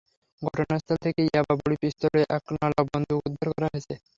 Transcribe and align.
ঘটনাস্থল 0.41 0.95
থেকে 1.05 1.21
ইয়াবা 1.27 1.53
বড়ি, 1.61 1.75
পিস্তল 1.81 2.13
ও 2.17 2.29
একনলা 2.37 2.81
বন্দুক 2.89 3.19
উদ্ধার 3.27 3.47
করা 3.53 3.67
হয়েছে। 3.71 3.93